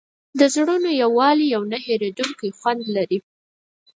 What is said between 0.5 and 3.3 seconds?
زړونو یووالی یو نه هېرېدونکی خوند لري.